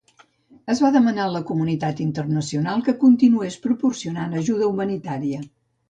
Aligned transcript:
Es 0.73 0.79
va 0.85 0.89
demanar 0.95 1.23
a 1.27 1.33
la 1.33 1.41
comunitat 1.51 2.01
internacional 2.07 2.83
que 2.91 2.99
continués 3.07 3.61
proporcionant 3.69 4.39
ajuda 4.43 4.73
humanitària. 4.77 5.49